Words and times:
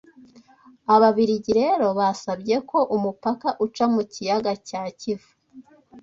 Ababiligi 0.93 1.51
rero 1.61 1.85
basabye 1.99 2.55
ko 2.69 2.79
umupaka 2.95 3.47
uca 3.65 3.85
mu 3.93 4.01
Kiyaga 4.11 4.53
cya 4.67 4.81
Kivu 4.99 5.31